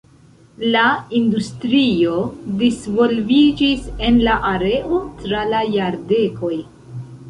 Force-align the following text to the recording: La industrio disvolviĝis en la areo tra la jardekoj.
La 0.75 0.85
industrio 1.19 2.15
disvolviĝis 2.63 3.87
en 4.09 4.21
la 4.27 4.41
areo 4.57 5.07
tra 5.23 5.49
la 5.55 5.65
jardekoj. 5.79 6.57